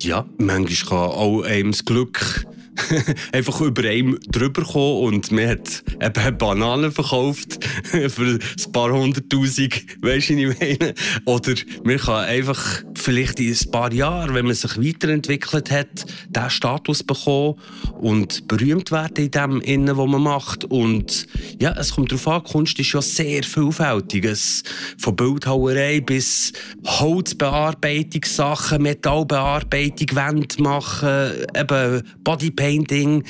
Ja, 0.00 0.26
manchmal 0.38 1.08
kann 1.08 1.16
auch 1.16 1.42
einem 1.42 1.72
das 1.72 1.84
Glück 1.84 2.46
einfach 3.32 3.60
über 3.60 3.88
einem 3.88 4.18
drüber 4.28 4.62
kommen 4.62 5.14
und 5.14 5.32
man 5.32 5.48
hat 5.48 5.82
eben 6.00 6.38
Bananen 6.38 6.92
verkauft 6.92 7.47
für 8.08 8.38
ein 8.38 8.72
paar 8.72 8.92
hunderttausend, 8.92 9.74
weißt 10.02 10.30
du, 10.30 10.34
ich 10.34 10.58
meine? 10.58 10.94
Oder 11.24 11.54
man 11.84 11.98
kann 11.98 12.24
einfach 12.24 12.82
vielleicht 13.08 13.40
in 13.40 13.54
ein 13.54 13.70
paar 13.70 13.90
Jahren, 13.90 14.34
wenn 14.34 14.44
man 14.44 14.54
sich 14.54 14.76
weiterentwickelt 14.76 15.70
hat, 15.70 16.04
diesen 16.28 16.50
Status 16.50 17.02
bekommen 17.02 17.54
und 18.02 18.46
berühmt 18.46 18.90
werden 18.90 19.24
in 19.24 19.30
dem, 19.30 19.60
Innen, 19.62 19.96
was 19.96 20.06
man 20.06 20.22
macht. 20.22 20.66
Und 20.66 21.26
ja, 21.58 21.74
es 21.78 21.94
kommt 21.94 22.12
darauf 22.12 22.28
an, 22.28 22.42
Kunst 22.44 22.78
ist 22.78 22.92
ja 22.92 23.00
sehr 23.00 23.44
vielfältig. 23.44 24.26
Es, 24.26 24.62
von 24.98 25.16
Bildhauerei 25.16 26.02
bis 26.02 26.52
Holzbearbeitungssachen, 26.84 28.82
Metallbearbeitung, 28.82 30.08
Wände 30.14 30.62
machen, 30.62 31.30
eben 31.56 32.02
Bodypainting, 32.24 33.24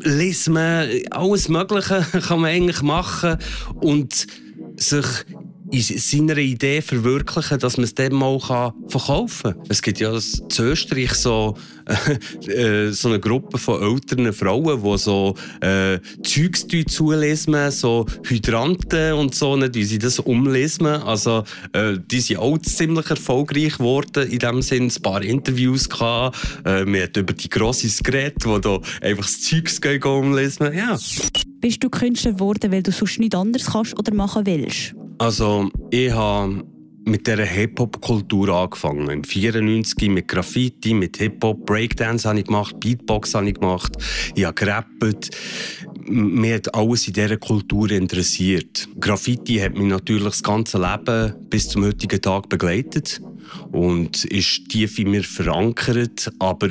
Lismen, 0.00 0.88
alles 1.12 1.48
Mögliche 1.48 2.04
kann 2.26 2.40
man 2.40 2.50
eigentlich 2.50 2.82
machen 2.82 3.36
und 3.76 4.26
sich 4.76 5.06
in 5.72 5.80
seiner 5.80 6.36
Idee 6.36 6.82
verwirklichen, 6.82 7.58
dass 7.58 7.78
man 7.78 7.84
es 7.84 7.94
dann 7.94 8.12
mal 8.12 8.38
verkaufen 8.88 9.54
kann. 9.54 9.62
Es 9.70 9.80
gibt 9.80 10.00
ja 10.00 10.12
in 10.12 10.20
Österreich 10.58 11.14
so, 11.14 11.56
äh, 12.46 12.90
so 12.90 13.08
eine 13.08 13.18
Gruppe 13.18 13.56
von 13.56 13.82
älteren 13.82 14.34
Frauen, 14.34 14.82
die 14.82 14.98
so 14.98 15.34
äh, 15.62 15.98
Zeugs 16.22 16.66
zulesen, 16.88 17.70
so 17.70 18.04
Hydranten 18.24 19.14
und 19.14 19.34
so, 19.34 19.56
ne, 19.56 19.70
die 19.70 19.84
sie 19.84 19.98
das 19.98 20.18
umlesen. 20.18 20.86
Also, 20.86 21.44
äh, 21.72 21.94
die 21.98 22.20
sind 22.20 22.38
auch 22.38 22.58
ziemlich 22.58 23.08
erfolgreich 23.08 23.78
geworden. 23.78 24.28
In 24.28 24.40
dem 24.40 24.60
Sinne 24.60 24.92
ein 24.94 25.02
paar 25.02 25.22
Interviews 25.22 25.88
gehabt. 25.88 26.36
Äh, 26.66 26.82
über 26.82 27.32
die 27.32 27.48
Grosses 27.48 28.02
geredet, 28.02 28.44
die 28.44 28.60
da 28.60 28.78
einfach 29.00 29.24
das 29.24 29.40
Zeugs 29.40 29.80
umlesen. 30.04 30.74
Ja. 30.74 30.98
Bist 31.60 31.82
du 31.82 31.88
Künstler 31.88 32.32
geworden, 32.32 32.72
weil 32.72 32.82
du 32.82 32.92
sonst 32.92 33.18
nichts 33.18 33.36
anderes 33.36 33.66
kannst 33.66 33.98
oder 33.98 34.12
machen 34.12 34.44
willst? 34.44 34.94
Also, 35.22 35.70
ich 35.92 36.10
habe 36.10 36.64
mit 37.04 37.28
dieser 37.28 37.44
Hip-Hop-Kultur 37.44 38.48
angefangen. 38.48 39.08
Im 39.08 39.22
94 39.22 40.10
mit 40.10 40.26
Graffiti, 40.26 40.94
mit 40.94 41.16
Hip-Hop, 41.18 41.64
Breakdance 41.64 42.28
habe 42.28 42.40
ich 42.40 42.46
gemacht, 42.46 42.80
Beatbox 42.80 43.36
habe 43.36 43.50
ich 43.50 43.54
gemacht, 43.54 43.92
ich 44.34 44.44
habe 44.44 44.54
gerappt. 44.54 45.30
Mir 46.08 46.56
hat 46.56 46.74
alles 46.74 47.06
in 47.06 47.12
dieser 47.12 47.36
Kultur 47.36 47.88
interessiert. 47.92 48.88
Graffiti 48.98 49.58
hat 49.58 49.78
mich 49.78 49.86
natürlich 49.86 50.24
das 50.24 50.42
ganze 50.42 50.78
Leben 50.78 51.34
bis 51.48 51.68
zum 51.68 51.84
heutigen 51.84 52.20
Tag 52.20 52.48
begleitet 52.48 53.22
und 53.70 54.24
ist 54.24 54.68
tief 54.70 54.98
in 54.98 55.12
mir 55.12 55.22
verankert, 55.22 56.32
aber 56.40 56.68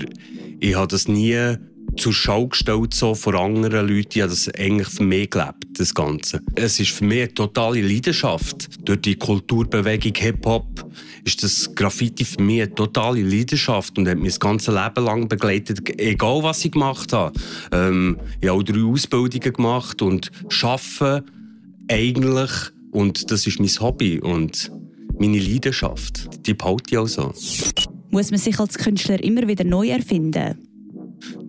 ich 0.60 0.76
habe 0.76 0.90
das 0.90 1.08
nie 1.08 1.56
zur 1.98 2.14
Schau 2.14 2.48
gestellt 2.48 2.94
so 2.94 3.16
vor 3.16 3.36
anderen 3.36 3.88
Leuten. 3.88 4.10
Ich 4.14 4.22
habe 4.22 4.32
das 4.32 4.50
eigentlich 4.56 4.88
für 4.88 5.04
mich 5.04 5.30
gelebt, 5.30 5.66
das 5.74 5.94
Ganze. 5.94 6.42
Es 6.56 6.80
ist 6.80 6.92
für 6.92 7.06
mich 7.06 7.24
eine 7.24 7.34
totale 7.34 7.82
Leidenschaft. 7.82 8.70
Durch 8.88 9.02
die 9.02 9.16
Kulturbewegung 9.16 10.14
Hip-Hop 10.16 10.86
ist 11.24 11.44
das 11.44 11.74
Graffiti 11.76 12.26
für 12.26 12.42
mich 12.42 12.62
eine 12.62 12.74
totale 12.74 13.22
Leidenschaft 13.22 13.98
und 13.98 14.08
hat 14.08 14.18
mich 14.18 14.30
das 14.30 14.40
ganze 14.40 14.72
Leben 14.72 15.06
lang 15.06 15.28
begleitet, 15.28 15.82
egal 16.00 16.44
was 16.44 16.66
ich 16.66 16.72
gemacht 16.72 17.14
habe. 17.14 17.40
Ähm, 17.72 18.18
ich 18.40 18.50
habe 18.50 18.60
auch 18.60 18.64
drei 18.64 18.84
Ausbildungen 18.84 19.54
gemacht 19.54 20.02
und 20.02 20.32
arbeite 20.62 21.24
eigentlich, 21.90 22.52
und 22.92 23.32
das 23.32 23.48
ist 23.48 23.60
mein 23.60 23.70
Hobby 23.80 24.20
und 24.20 24.72
meine 25.20 25.40
Leidenschaft, 25.40 26.30
die 26.48 26.54
behalte 26.54 26.84
ich 26.92 26.98
auch 26.98 27.08
so. 27.08 27.34
Muss 28.10 28.32
man 28.32 28.40
sich 28.40 28.60
als 28.60 28.78
Künstler 28.78 29.24
immer 29.24 29.48
wieder 29.48 29.64
neu 29.64 29.90
erfinden? 29.90 30.71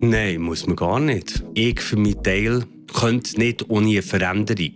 Nein, 0.01 0.41
muss 0.41 0.67
man 0.67 0.75
gar 0.75 0.99
nicht. 0.99 1.43
Ich 1.53 1.79
für 1.79 1.97
meinen 1.97 2.21
Teil 2.23 2.63
könnte 2.93 3.39
nicht 3.39 3.69
ohne 3.69 3.89
eine 3.89 4.01
Veränderung. 4.01 4.73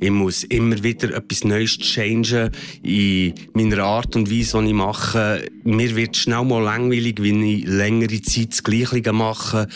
Ich 0.00 0.10
muss 0.10 0.42
immer 0.44 0.82
wieder 0.82 1.14
etwas 1.14 1.44
Neues 1.44 1.78
changen 1.78 2.50
in 2.82 3.34
meiner 3.52 3.84
Art 3.84 4.16
und 4.16 4.30
Weise, 4.30 4.60
die 4.60 4.68
ich 4.68 4.74
mache. 4.74 5.48
Mir 5.62 5.94
wird 5.94 6.16
schnell 6.16 6.44
mal 6.44 6.62
langweilig, 6.62 7.22
wenn 7.22 7.42
ich 7.42 7.64
längere 7.66 8.20
Zeit 8.22 8.50
das 8.50 8.64
Gleiche 8.64 9.12
mache. 9.12 9.68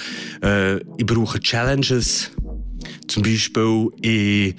Äh, 0.42 0.78
ich 0.98 1.06
brauche 1.06 1.38
Challenges. 1.38 2.32
Zum 3.06 3.22
Beispiel, 3.22 3.90
ich 4.00 4.56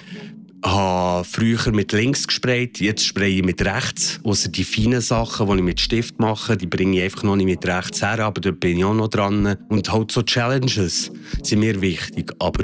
habe 0.63 1.23
früher 1.23 1.71
mit 1.71 1.91
links 1.91 2.27
gesprayt, 2.27 2.79
jetzt 2.79 3.05
spraye 3.05 3.37
ich 3.37 3.43
mit 3.43 3.61
rechts. 3.61 4.19
Außer 4.23 4.49
die 4.49 4.63
feinen 4.63 5.01
Sachen, 5.01 5.47
die 5.47 5.55
ich 5.55 5.63
mit 5.63 5.79
Stift 5.79 6.19
mache, 6.19 6.57
die 6.57 6.67
bringe 6.67 6.97
ich 6.97 7.03
einfach 7.03 7.23
noch 7.23 7.35
nicht 7.35 7.45
mit 7.45 7.65
rechts 7.65 8.01
her, 8.01 8.19
aber 8.19 8.41
da 8.41 8.51
bin 8.51 8.77
ich 8.77 8.85
auch 8.85 8.93
noch 8.93 9.07
dran. 9.07 9.57
Und 9.69 9.91
halt 9.91 10.11
so 10.11 10.23
Challenges 10.23 11.11
sind 11.43 11.59
mir 11.59 11.81
wichtig. 11.81 12.33
Aber 12.39 12.63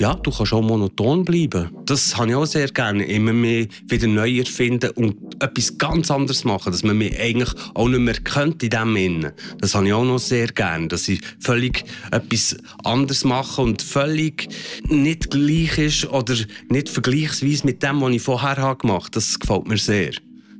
ja, 0.00 0.14
du 0.14 0.30
kannst 0.30 0.54
auch 0.54 0.62
monoton 0.62 1.26
bleiben. 1.26 1.68
Das 1.84 2.16
habe 2.16 2.30
ich 2.30 2.34
auch 2.34 2.46
sehr 2.46 2.68
gerne. 2.68 3.04
Immer 3.04 3.34
mehr 3.34 3.66
wieder 3.86 4.06
neu 4.06 4.38
erfinden 4.38 4.90
und 4.92 5.14
etwas 5.42 5.76
ganz 5.76 6.10
anderes 6.10 6.44
machen, 6.44 6.72
dass 6.72 6.82
man 6.82 6.96
mich 6.96 7.20
eigentlich 7.20 7.50
auch 7.74 7.86
nicht 7.86 8.00
mehr 8.00 8.14
kennt 8.14 8.62
in 8.62 8.70
dem 8.70 8.96
Innen. 8.96 9.32
Das 9.58 9.74
habe 9.74 9.86
ich 9.86 9.92
auch 9.92 10.04
noch 10.04 10.18
sehr 10.18 10.46
gerne, 10.48 10.88
dass 10.88 11.06
ich 11.06 11.20
völlig 11.38 11.84
etwas 12.12 12.56
anderes 12.82 13.24
mache 13.24 13.60
und 13.60 13.82
völlig 13.82 14.48
nicht 14.88 15.30
gleich 15.30 15.76
ist 15.76 16.06
oder 16.06 16.34
nicht 16.70 16.88
vergleichsweise 16.88 17.66
mit 17.66 17.82
dem, 17.82 18.00
was 18.00 18.12
ich 18.12 18.22
vorher 18.22 18.74
gemacht 18.76 19.04
habe. 19.04 19.10
Das 19.12 19.38
gefällt 19.38 19.68
mir 19.68 19.76
sehr. 19.76 20.12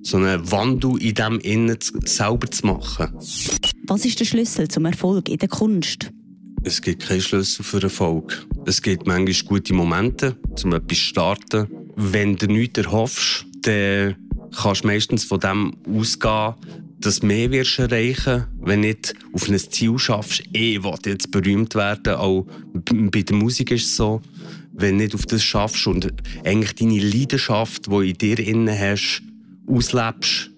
So 0.02 0.18
einen 0.18 0.50
Wandel 0.50 1.02
in 1.02 1.14
dem 1.14 1.40
Innen 1.40 1.78
selber 1.80 2.50
zu 2.50 2.66
machen. 2.66 3.08
Was 3.86 4.04
ist 4.04 4.20
der 4.20 4.24
Schlüssel 4.26 4.68
zum 4.68 4.84
Erfolg 4.84 5.30
in 5.30 5.38
der 5.38 5.48
Kunst? 5.48 6.10
Es 6.62 6.82
gibt 6.82 7.06
keinen 7.06 7.22
Schlüssel 7.22 7.64
für 7.64 7.82
Erfolg. 7.82 8.46
Es 8.66 8.82
gibt 8.82 9.06
manchmal 9.06 9.48
gute 9.48 9.72
Momente, 9.72 10.36
um 10.62 10.74
etwas 10.74 10.98
zu 10.98 11.04
starten. 11.04 11.66
Wenn 11.96 12.36
du 12.36 12.46
nichts 12.46 12.80
erhoffst, 12.80 13.46
dann 13.62 14.16
kannst 14.54 14.84
du 14.84 14.88
meistens 14.88 15.24
von 15.24 15.40
dem 15.40 15.74
ausgehen, 15.88 16.54
dass 16.98 17.20
du 17.20 17.26
mehr 17.26 17.50
wirst 17.50 17.78
erreichen 17.78 18.44
wenn 18.60 18.80
nicht 18.80 19.14
auf 19.32 19.48
ein 19.48 19.58
Ziel 19.58 19.98
schaffst. 19.98 20.42
Ich 20.52 20.82
will 20.82 20.94
jetzt 21.06 21.30
berühmt 21.30 21.74
werden, 21.74 22.14
auch 22.14 22.46
bei 22.74 23.22
der 23.22 23.36
Musik 23.36 23.70
ist 23.70 23.86
es 23.86 23.96
so. 23.96 24.20
Wenn 24.72 24.98
du 24.98 25.04
nicht 25.04 25.14
auf 25.14 25.24
das 25.24 25.42
schaffst 25.42 25.86
und 25.86 26.12
eigentlich 26.44 26.74
deine 26.74 27.00
Leidenschaft, 27.00 27.86
die 27.86 27.90
du 27.90 28.00
in 28.00 28.18
dir 28.18 28.38
innen 28.38 28.78
hast, 28.78 29.22
auslebst, 29.66 30.50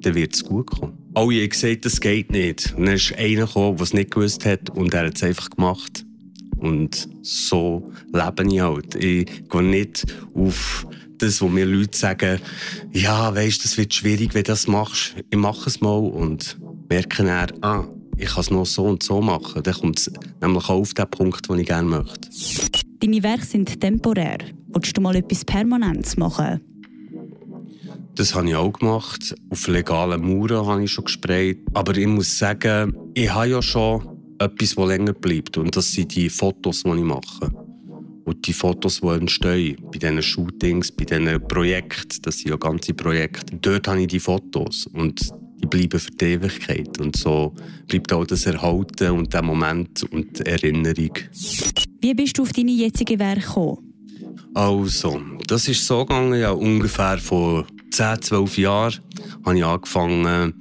dann 0.00 0.14
wird 0.14 0.34
es 0.34 0.42
gut 0.42 0.70
kommen. 0.70 0.99
Alle 1.14 1.42
haben 1.42 1.48
gesagt, 1.48 1.84
das 1.84 2.00
geht 2.00 2.30
nicht. 2.30 2.74
Und 2.76 2.86
dann 2.86 2.94
ist 2.94 3.14
einer 3.16 3.46
gekommen, 3.46 3.76
der 3.76 3.84
es 3.84 3.92
nicht 3.92 4.10
gewusst 4.12 4.44
hat 4.46 4.70
und 4.70 4.94
er 4.94 5.06
hat 5.06 5.16
es 5.16 5.22
einfach 5.22 5.50
gemacht. 5.50 6.04
Und 6.56 7.08
so 7.22 7.90
lebe 8.12 8.52
ich 8.52 8.60
halt. 8.60 8.94
Ich 8.94 9.48
gehe 9.48 9.62
nicht 9.62 10.06
auf 10.34 10.86
das, 11.18 11.40
wo 11.40 11.48
mir 11.48 11.66
Leute 11.66 11.96
sagen, 11.96 12.40
ja, 12.92 13.34
weisst, 13.34 13.64
das 13.64 13.76
wird 13.76 13.94
schwierig, 13.94 14.34
wenn 14.34 14.44
du 14.44 14.52
das 14.52 14.66
machst. 14.66 15.16
Ich 15.30 15.38
mache 15.38 15.68
es 15.68 15.80
mal 15.80 15.98
und 15.98 16.58
merke 16.88 17.24
dann, 17.24 17.52
ah, 17.62 17.84
ich 18.16 18.28
kann 18.28 18.40
es 18.40 18.50
noch 18.50 18.66
so 18.66 18.84
und 18.84 19.02
so 19.02 19.20
machen. 19.20 19.62
Dann 19.62 19.74
kommt 19.74 19.98
es 19.98 20.10
nämlich 20.40 20.64
auch 20.64 20.80
auf 20.80 20.94
den 20.94 21.10
Punkt, 21.10 21.48
den 21.48 21.58
ich 21.58 21.66
gerne 21.66 21.88
möchte. 21.88 22.28
Deine 23.00 23.22
Werke 23.22 23.46
sind 23.46 23.80
temporär. 23.80 24.38
Willst 24.68 24.96
du 24.96 25.00
mal 25.00 25.16
etwas 25.16 25.44
Permanentes 25.44 26.16
machen? 26.16 26.60
Das 28.20 28.34
habe 28.34 28.50
ich 28.50 28.54
auch 28.54 28.70
gemacht. 28.70 29.34
Auf 29.48 29.66
legalen 29.66 30.20
Mauern 30.20 30.66
habe 30.66 30.84
ich 30.84 30.92
schon 30.92 31.06
gesprayt. 31.06 31.60
Aber 31.72 31.96
ich 31.96 32.06
muss 32.06 32.36
sagen, 32.36 32.94
ich 33.14 33.32
habe 33.32 33.48
ja 33.48 33.62
schon 33.62 34.06
etwas, 34.38 34.74
das 34.74 34.86
länger 34.86 35.14
bleibt. 35.14 35.56
Und 35.56 35.74
das 35.74 35.90
sind 35.90 36.14
die 36.14 36.28
Fotos, 36.28 36.82
die 36.82 36.90
ich 36.90 37.02
mache. 37.02 37.50
Und 38.26 38.46
die 38.46 38.52
Fotos, 38.52 39.00
die 39.00 39.08
entstehen, 39.08 39.78
bei 39.90 39.96
diesen 39.96 40.20
Shootings, 40.20 40.92
bei 40.92 41.06
diesen 41.06 41.48
Projekten, 41.48 42.20
das 42.20 42.40
sind 42.40 42.50
ja 42.50 42.56
ganze 42.56 42.92
Projekte. 42.92 43.56
Dort 43.56 43.88
habe 43.88 44.02
ich 44.02 44.08
die 44.08 44.20
Fotos. 44.20 44.86
Und 44.92 45.30
die 45.62 45.66
bleiben 45.66 45.98
für 45.98 46.10
die 46.10 46.24
Ewigkeit. 46.26 47.00
Und 47.00 47.16
so 47.16 47.54
bleibt 47.88 48.12
auch 48.12 48.26
das 48.26 48.44
Erhalten 48.44 49.12
und 49.12 49.32
der 49.32 49.40
Moment 49.40 50.02
und 50.12 50.40
die 50.40 50.44
Erinnerung. 50.44 51.12
Wie 52.02 52.12
bist 52.12 52.36
du 52.36 52.42
auf 52.42 52.52
deine 52.52 52.72
jetzige 52.72 53.18
Werke 53.18 53.46
gekommen? 53.46 53.78
Also, 54.52 55.22
das 55.46 55.68
ist 55.68 55.86
so 55.86 56.04
gegangen, 56.04 56.38
ja, 56.38 56.50
ungefähr 56.50 57.16
vor 57.16 57.64
10, 57.90 58.22
12 58.22 58.58
Jahren 58.58 59.00
habe 59.44 59.58
ich 59.58 59.64
angefangen, 59.64 60.54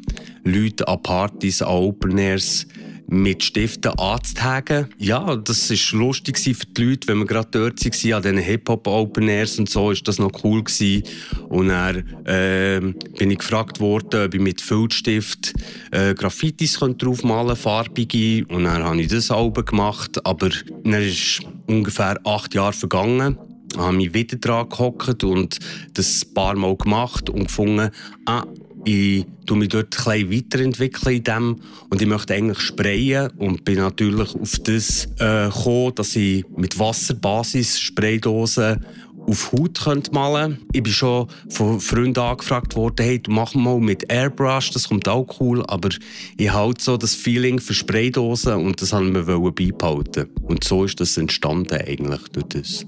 Leute 0.43 0.87
an 0.87 1.01
Partys, 1.01 1.61
an 1.61 1.69
Open 1.69 2.17
Airs 2.17 2.65
mit 3.11 3.43
Stiften 3.43 3.91
anzutagen. 3.97 4.87
Ja, 4.99 5.35
das 5.35 5.69
war 5.71 5.99
lustig 5.99 6.37
für 6.37 6.53
die 6.53 6.83
Leute, 6.83 7.07
wenn 7.07 7.17
wir 7.17 7.25
gerade 7.25 7.49
dort 7.51 7.83
waren, 7.83 8.13
an 8.13 8.21
diesen 8.21 8.37
Hip-Hop-Open 8.37 9.27
Airs 9.27 9.57
und 9.57 9.69
so, 9.69 9.91
ist 9.91 10.07
das 10.07 10.19
noch 10.19 10.43
cool 10.43 10.63
gewesen. 10.63 11.03
Und 11.47 11.69
dann 11.69 12.25
äh, 12.25 12.79
bin 13.17 13.31
ich 13.31 13.39
gefragt 13.39 13.79
worden, 13.79 14.25
ob 14.25 14.33
ich 14.33 14.39
mit 14.39 14.61
Filzstift 14.61 15.53
äh, 15.91 16.13
Graffitis 16.13 16.79
draufmalen 16.79 17.55
farbige. 17.55 18.45
Und 18.45 18.65
dann 18.65 18.83
habe 18.83 19.01
ich 19.01 19.07
das 19.07 19.31
auch 19.31 19.51
gemacht. 19.51 20.23
Aber 20.25 20.49
dann 20.83 21.01
ist 21.01 21.41
ungefähr 21.65 22.19
acht 22.23 22.53
Jahre 22.53 22.73
vergangen 22.73 23.37
habe 23.77 23.95
mich 23.95 24.13
wieder 24.13 24.37
dran 24.37 24.69
gehockt 24.69 25.23
und 25.23 25.59
das 25.93 26.25
ein 26.25 26.33
paar 26.33 26.55
Mal 26.55 26.75
gemacht 26.75 27.29
und 27.29 27.45
gefunden, 27.45 27.91
ah, 28.25 28.45
ich 28.85 29.25
tue 29.45 29.57
mich 29.57 29.69
dort 29.69 30.07
ein 30.07 30.31
weiterentwickeln 30.31 31.17
in 31.17 31.23
dem 31.23 31.55
und 31.89 32.01
ich 32.01 32.07
möchte 32.07 32.33
eigentlich 32.33 32.59
sprayen 32.59 33.29
und 33.37 33.65
bin 33.65 33.75
natürlich 33.75 34.33
auf 34.35 34.57
das 34.63 35.05
äh, 35.19 35.49
gekommen, 35.49 35.95
dass 35.95 36.15
ich 36.15 36.45
mit 36.55 36.79
Wasserbasis 36.79 37.79
Spraydosen 37.79 38.85
auf 39.27 39.51
Haut 39.51 39.81
könnt 39.83 40.11
malen 40.13 40.53
könnte. 40.53 40.65
Ich 40.73 40.83
bin 40.83 40.93
schon 40.93 41.27
von 41.49 41.79
Freunden 41.79 42.19
angefragt 42.19 42.75
worden, 42.75 43.03
hey, 43.03 43.21
mach 43.27 43.53
mal 43.53 43.79
mit 43.79 44.11
Airbrush, 44.11 44.71
das 44.71 44.89
kommt 44.89 45.07
auch 45.07 45.27
cool, 45.39 45.63
aber 45.67 45.89
ich 46.37 46.51
halt 46.51 46.81
so 46.81 46.97
das 46.97 47.15
Feeling 47.15 47.59
für 47.59 47.73
Spraydosen 47.73 48.53
und 48.53 48.81
das 48.81 48.93
haben 48.93 49.13
wir 49.13 49.25
beibehalten. 49.25 50.29
Und 50.41 50.63
so 50.63 50.85
ist 50.85 50.99
das 50.99 51.17
entstanden 51.17 51.75
eigentlich 51.75 52.21
durch 52.31 52.47
das. 52.47 52.85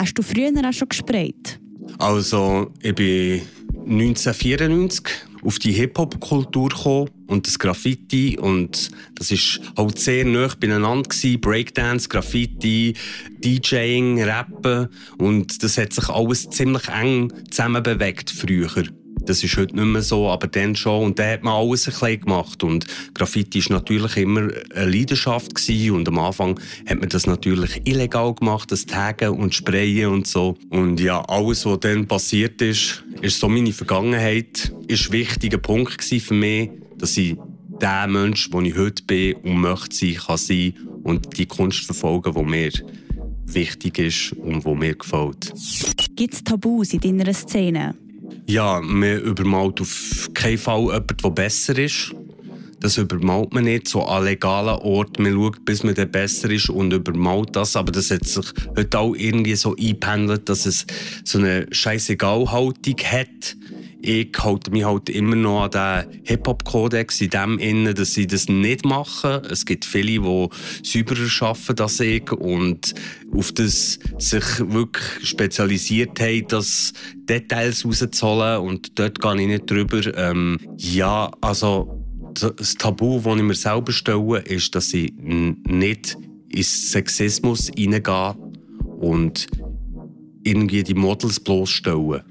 Hast 0.00 0.14
du 0.14 0.22
früher 0.22 0.50
auch 0.66 0.72
schon 0.72 0.88
gesprayt? 0.88 1.60
Also, 1.98 2.72
ich 2.80 2.94
bin 2.94 3.42
1994 3.86 5.04
auf 5.44 5.58
die 5.58 5.72
Hip-Hop-Kultur 5.72 7.06
und 7.26 7.46
das 7.46 7.58
Graffiti 7.58 8.38
und 8.38 8.90
das 9.16 9.30
ist 9.30 9.60
halt 9.76 9.98
sehr 9.98 10.24
nah 10.24 10.48
beieinander 10.58 11.06
gewesen. 11.06 11.38
Breakdance, 11.42 12.08
Graffiti, 12.08 12.94
DJing, 13.44 14.22
Rappen 14.22 14.88
und 15.18 15.62
das 15.62 15.76
hat 15.76 15.92
sich 15.92 16.08
alles 16.08 16.48
ziemlich 16.48 16.88
eng 16.88 17.30
zusammen 17.50 17.82
bewegt 17.82 18.30
früher. 18.30 18.84
Das 19.26 19.42
ist 19.44 19.56
heute 19.56 19.76
nicht 19.76 19.84
mehr 19.84 20.02
so, 20.02 20.28
aber 20.28 20.46
dann 20.46 20.74
schon. 20.74 21.04
Und 21.04 21.18
dann 21.18 21.32
hat 21.32 21.42
man 21.42 21.54
alles 21.54 21.86
ein 21.86 21.92
bisschen 21.92 22.20
gemacht. 22.20 22.62
Und 22.62 22.86
Graffiti 23.14 23.64
war 23.68 23.78
natürlich 23.78 24.16
immer 24.16 24.48
eine 24.74 24.90
Leidenschaft 24.90 25.54
gewesen. 25.54 25.92
Und 25.92 26.08
am 26.08 26.18
Anfang 26.18 26.58
hat 26.88 27.00
man 27.00 27.08
das 27.08 27.26
natürlich 27.26 27.82
illegal 27.84 28.34
gemacht, 28.34 28.70
das 28.72 28.86
Taggen 28.86 29.30
und 29.30 29.54
Sprayen 29.54 30.10
und 30.10 30.26
so. 30.26 30.56
Und 30.70 31.00
ja, 31.00 31.20
alles, 31.22 31.66
was 31.66 31.80
dann 31.80 32.06
passiert 32.06 32.60
ist, 32.62 33.04
ist 33.20 33.38
so 33.38 33.48
meine 33.48 33.72
Vergangenheit. 33.72 34.72
Ist 34.88 35.08
ein 35.08 35.12
wichtiger 35.12 35.58
Punkt 35.58 36.02
für 36.02 36.34
mich, 36.34 36.70
dass 36.98 37.16
ich 37.16 37.36
der 37.80 38.06
Mensch, 38.08 38.50
der 38.50 38.60
ich 38.62 38.76
heute 38.76 39.02
bin 39.04 39.34
und 39.36 39.60
möchte 39.60 39.96
sein, 39.96 40.14
kann 40.14 40.36
sein 40.36 40.74
und 41.02 41.38
die 41.38 41.46
Kunst 41.46 41.84
verfolgen, 41.84 42.34
die 42.34 42.42
mir 42.42 42.70
wichtig 43.46 43.98
ist 43.98 44.32
und 44.32 44.64
die 44.64 44.74
mir 44.74 44.94
gefällt. 44.94 45.52
Gibt 46.16 46.34
es 46.34 46.44
Tabus 46.44 46.92
in 46.92 47.00
deiner 47.00 47.32
Szene? 47.32 47.94
Ja, 48.50 48.80
man 48.82 49.20
übermalt 49.20 49.80
auf 49.80 50.28
keinen 50.34 50.58
Fall 50.58 50.80
jemanden, 50.80 51.16
der 51.22 51.30
besser 51.30 51.78
ist. 51.78 52.12
Das 52.80 52.98
übermalt 52.98 53.54
man 53.54 53.62
nicht 53.62 53.86
so 53.86 54.02
an 54.02 54.24
legalen 54.24 54.80
Orten. 54.80 55.22
Man 55.22 55.34
schaut, 55.34 55.64
bis 55.64 55.84
man 55.84 55.94
dann 55.94 56.10
besser 56.10 56.50
ist 56.50 56.68
und 56.68 56.92
übermalt 56.92 57.54
das. 57.54 57.76
Aber 57.76 57.92
das 57.92 58.10
hat 58.10 58.26
sich 58.26 58.44
heute 58.76 58.98
auch 58.98 59.14
irgendwie 59.14 59.54
so 59.54 59.76
eingependelt, 59.76 60.48
dass 60.48 60.66
es 60.66 60.84
so 61.22 61.38
eine 61.38 61.68
Scheißegal-Haltung 61.70 62.96
hat 63.04 63.56
ich 64.02 64.32
halte 64.38 64.70
mich 64.70 64.84
halt 64.84 65.10
immer 65.10 65.36
noch 65.36 65.64
an 65.64 65.70
den 65.70 66.22
Hip-Hop-Kodex 66.24 67.20
in 67.20 67.30
dem 67.30 67.58
Sinne, 67.58 67.94
dass 67.94 68.14
sie 68.14 68.26
das 68.26 68.48
nicht 68.48 68.84
machen. 68.84 69.42
Es 69.50 69.66
gibt 69.66 69.84
viele, 69.84 70.20
die 70.20 70.48
sauberer 70.82 71.48
arbeiten 71.48 71.82
als 71.82 72.00
ich 72.00 72.32
und 72.32 72.94
auf 73.32 73.52
das 73.52 73.98
sich 74.18 74.44
wirklich 74.60 75.28
spezialisiert 75.28 76.18
haben, 76.20 76.46
das 76.48 76.92
Details 77.28 77.84
rauszuholen 77.84 78.60
und 78.60 78.98
dort 78.98 79.20
gehe 79.20 79.40
ich 79.40 79.46
nicht 79.46 79.70
drüber. 79.70 80.00
Ähm, 80.16 80.58
ja, 80.78 81.30
also 81.40 82.04
das 82.34 82.74
Tabu, 82.76 83.20
das 83.20 83.36
ich 83.36 83.42
mir 83.42 83.54
selber 83.54 83.92
stelle, 83.92 84.38
ist, 84.40 84.74
dass 84.74 84.94
ich 84.94 85.12
nicht 85.14 86.16
ins 86.48 86.90
Sexismus 86.90 87.70
hineingehe 87.76 88.34
und 88.98 89.46
irgendwie 90.42 90.82
die 90.82 90.94
Models 90.94 91.38
bloßstellen 91.40 92.22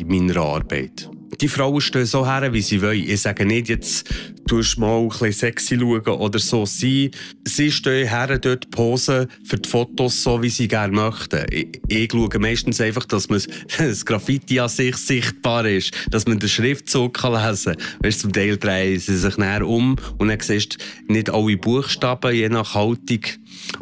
in 0.00 0.08
meiner 0.08 0.36
Arbeit. 0.40 1.10
Die 1.40 1.48
Frauen 1.48 1.80
stehen 1.80 2.06
so 2.06 2.26
her, 2.26 2.52
wie 2.52 2.60
sie 2.60 2.82
wollen. 2.82 3.08
Ich 3.08 3.22
sage 3.22 3.46
nicht, 3.46 3.68
jetzt 3.68 4.08
tust 4.46 4.76
du 4.76 4.80
mal 4.80 4.98
ein 4.98 5.08
bisschen 5.08 5.32
sexy 5.32 5.78
schauen 5.78 6.06
oder 6.06 6.38
so. 6.38 6.66
Sie, 6.66 7.12
sie 7.46 7.70
stehen 7.70 8.08
her, 8.08 8.38
dort 8.38 8.70
posen 8.70 9.28
für 9.44 9.58
die 9.58 9.68
Fotos 9.68 10.22
so, 10.22 10.42
wie 10.42 10.50
sie 10.50 10.66
gerne 10.66 10.92
möchten. 10.92 11.46
Ich, 11.50 11.80
ich 11.86 12.10
schaue 12.10 12.38
meistens 12.38 12.80
einfach, 12.80 13.04
dass 13.04 13.28
man 13.28 13.40
das 13.78 14.04
Graffiti 14.04 14.58
an 14.58 14.68
sich 14.68 14.96
sichtbar 14.96 15.66
ist, 15.66 15.92
dass 16.10 16.26
man 16.26 16.40
den 16.40 16.48
Schriftzug 16.48 17.14
kann 17.14 17.32
lesen 17.32 17.76
kann. 17.76 17.86
Weißt, 18.02 18.20
zum 18.20 18.32
Teil 18.32 18.56
drehen 18.56 18.98
sie 18.98 19.16
sich 19.16 19.36
näher 19.36 19.66
um 19.66 19.96
und 20.18 20.28
dann 20.28 20.40
siehst 20.40 20.78
du 21.06 21.12
nicht 21.12 21.30
alle 21.30 21.56
Buchstaben, 21.56 22.34
je 22.34 22.48
nach 22.48 22.74
Haltung. 22.74 23.20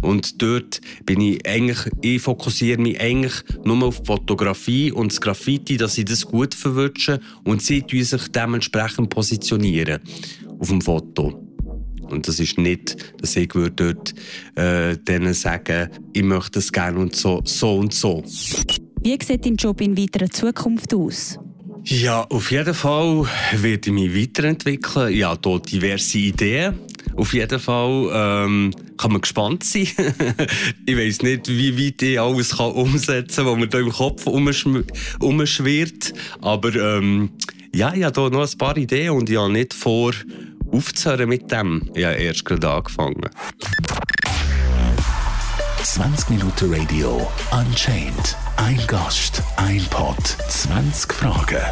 Und 0.02 0.42
dort 0.42 0.80
bin 1.06 1.20
ich 1.20 1.46
eigentlich, 1.46 1.78
ich 2.02 2.20
fokussiere 2.20 2.80
mich 2.80 3.00
eigentlich 3.00 3.42
nur 3.64 3.82
auf 3.84 4.00
die 4.00 4.06
Fotografie 4.06 4.92
und 4.92 5.12
das 5.12 5.20
Graffiti, 5.20 5.76
dass 5.76 5.94
sie 5.94 6.04
das 6.04 6.26
gut 6.26 6.54
verwünschen 6.54 7.20
und 7.48 7.62
sie 7.62 7.82
sich 7.88 8.28
dementsprechend 8.28 9.08
positionieren 9.08 10.00
auf 10.58 10.68
dem 10.68 10.82
Foto. 10.82 11.42
Und 12.02 12.28
das 12.28 12.40
ist 12.40 12.58
nicht, 12.58 13.14
dass 13.20 13.36
ich 13.36 13.54
würde 13.54 13.94
dort 13.94 14.14
äh, 14.54 14.96
denen 14.98 15.34
sagen, 15.34 15.88
ich 16.12 16.22
möchte 16.22 16.58
es 16.58 16.70
gerne 16.70 16.98
und 16.98 17.16
so, 17.16 17.40
so 17.44 17.78
und 17.78 17.94
so. 17.94 18.22
Wie 19.02 19.18
sieht 19.22 19.46
dein 19.46 19.56
Job 19.56 19.80
in 19.80 19.96
weiterer 19.96 20.30
Zukunft 20.30 20.92
aus? 20.94 21.38
Ja, 21.84 22.24
auf 22.28 22.50
jeden 22.50 22.74
Fall 22.74 23.26
werde 23.56 23.88
ich 23.88 23.92
mich 23.92 24.14
weiterentwickeln. 24.14 25.14
Ich 25.14 25.24
habe 25.24 25.48
hier 25.48 25.60
diverse 25.60 26.18
Ideen. 26.18 26.74
Auf 27.18 27.34
jeden 27.34 27.58
Fall 27.58 28.10
ähm, 28.12 28.72
kann 28.96 29.10
man 29.10 29.20
gespannt 29.20 29.64
sein. 29.64 29.88
ich 30.86 30.96
weiß 30.96 31.22
nicht, 31.22 31.48
wie 31.48 31.76
weit 31.76 32.00
ich 32.00 32.20
alles 32.20 32.56
kann 32.56 32.70
umsetzen 32.70 33.44
kann, 33.44 33.46
was 33.46 33.58
mir 33.58 33.66
da 33.66 33.80
im 33.80 33.90
Kopf 33.90 34.26
umschwirrt. 34.26 36.12
Aber 36.40 36.74
ähm, 36.74 37.30
ja, 37.74 37.92
ich 37.92 38.04
habe 38.04 38.20
hier 38.20 38.30
noch 38.30 38.48
ein 38.48 38.58
paar 38.58 38.76
Ideen 38.76 39.10
und 39.10 39.28
ich 39.28 39.36
habe 39.36 39.52
nicht 39.52 39.74
vor, 39.74 40.12
aufzuhören 40.70 41.28
mit 41.28 41.50
dem. 41.50 41.90
Ich 41.94 42.04
habe 42.04 42.14
erst 42.14 42.44
gerade 42.44 42.70
angefangen. 42.70 43.28
20 45.82 46.30
Minuten 46.30 46.72
Radio 46.72 47.28
Unchained. 47.50 48.36
Ein 48.56 48.80
Gast, 48.86 49.42
ein 49.56 49.84
Pod, 49.90 50.16
20 50.48 51.12
Fragen. 51.12 51.64